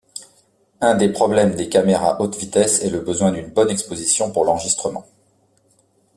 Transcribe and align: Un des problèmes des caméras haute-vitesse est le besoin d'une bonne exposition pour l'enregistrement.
Un 0.81 0.95
des 0.95 1.09
problèmes 1.09 1.53
des 1.53 1.69
caméras 1.69 2.19
haute-vitesse 2.19 2.81
est 2.81 2.89
le 2.89 3.01
besoin 3.01 3.31
d'une 3.31 3.51
bonne 3.51 3.69
exposition 3.69 4.31
pour 4.31 4.45
l'enregistrement. 4.45 5.05